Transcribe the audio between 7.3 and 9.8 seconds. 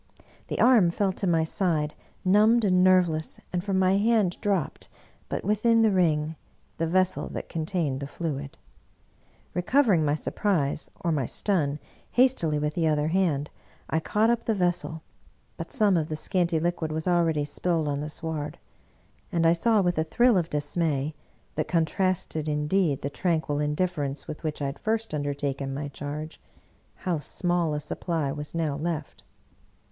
that contained the fluid. Re 88 Bulwer Lytton